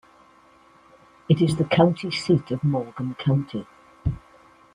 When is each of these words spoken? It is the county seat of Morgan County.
It 1.29 1.43
is 1.43 1.57
the 1.57 1.63
county 1.63 2.09
seat 2.09 2.49
of 2.49 2.63
Morgan 2.63 3.13
County. 3.19 3.67